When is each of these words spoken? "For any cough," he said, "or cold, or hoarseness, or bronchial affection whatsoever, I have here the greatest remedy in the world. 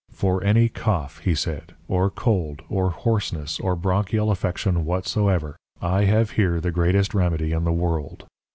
"For 0.11 0.43
any 0.43 0.67
cough," 0.67 1.19
he 1.19 1.35
said, 1.35 1.75
"or 1.87 2.09
cold, 2.09 2.63
or 2.69 2.89
hoarseness, 2.89 3.59
or 3.59 3.75
bronchial 3.75 4.31
affection 4.31 4.83
whatsoever, 4.83 5.57
I 5.79 6.05
have 6.05 6.31
here 6.31 6.59
the 6.59 6.71
greatest 6.71 7.13
remedy 7.13 7.51
in 7.51 7.65
the 7.65 7.71
world. 7.71 8.25